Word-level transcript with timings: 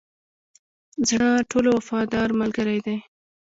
زړه 1.09 1.29
ټولو 1.51 1.69
وفادار 1.77 2.29
ملګری 2.41 2.79
دی. 2.85 2.97